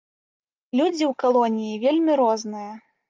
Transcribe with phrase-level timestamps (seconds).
[0.79, 2.73] Людзі ў калоніі вельмі розныя.